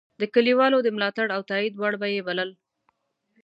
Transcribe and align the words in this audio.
د 0.21 0.23
کلیوالو 0.33 0.77
د 0.83 0.87
ملاتړ 0.95 1.27
او 1.35 1.41
تایید 1.51 1.73
وړ 1.77 1.93
به 2.01 2.07
یې 2.15 2.21
بلل. 2.27 2.49